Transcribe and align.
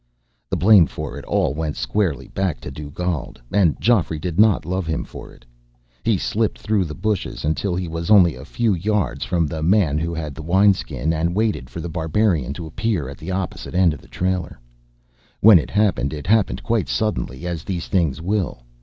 The 0.49 0.57
blame 0.57 0.87
for 0.87 1.19
it 1.19 1.25
all 1.25 1.53
went 1.53 1.75
squarely 1.77 2.27
back 2.27 2.59
to 2.61 2.71
Dugald, 2.71 3.39
and 3.53 3.79
Geoffrey 3.79 4.17
did 4.17 4.39
not 4.39 4.65
love 4.65 4.87
him 4.87 5.03
for 5.03 5.31
it. 5.31 5.45
He 6.03 6.17
slipped 6.17 6.57
through 6.57 6.85
the 6.85 6.95
bushes 6.95 7.45
until 7.45 7.75
he 7.75 7.87
was 7.87 8.09
only 8.09 8.33
a 8.33 8.43
few 8.43 8.73
yards 8.73 9.23
from 9.25 9.45
the 9.45 9.61
man 9.61 9.99
who 9.99 10.11
had 10.11 10.33
the 10.33 10.41
wineskin, 10.41 11.13
and 11.13 11.35
waited 11.35 11.69
for 11.69 11.81
The 11.81 11.87
Barbarian 11.89 12.51
to 12.55 12.65
appear 12.65 13.09
at 13.09 13.19
the 13.19 13.29
opposite 13.29 13.75
end 13.75 13.93
of 13.93 14.01
the 14.01 14.07
trailer. 14.07 14.59
When 15.39 15.59
it 15.59 15.69
happened, 15.69 16.13
it 16.13 16.25
happened 16.25 16.63
quite 16.63 16.89
suddenly, 16.89 17.45
as 17.45 17.63
these 17.63 17.87
things 17.87 18.19
will. 18.23 18.63